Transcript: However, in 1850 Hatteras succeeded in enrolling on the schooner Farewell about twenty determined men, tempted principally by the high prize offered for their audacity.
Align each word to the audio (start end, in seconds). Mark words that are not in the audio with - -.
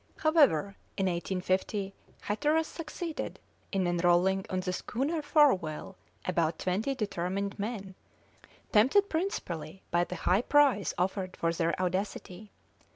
However, 0.17 0.77
in 0.97 1.05
1850 1.05 1.93
Hatteras 2.21 2.65
succeeded 2.67 3.37
in 3.71 3.85
enrolling 3.85 4.47
on 4.49 4.61
the 4.61 4.73
schooner 4.73 5.21
Farewell 5.21 5.95
about 6.25 6.57
twenty 6.57 6.95
determined 6.95 7.59
men, 7.59 7.93
tempted 8.71 9.11
principally 9.11 9.83
by 9.91 10.03
the 10.03 10.15
high 10.15 10.41
prize 10.41 10.95
offered 10.97 11.37
for 11.37 11.53
their 11.53 11.79
audacity. 11.79 12.49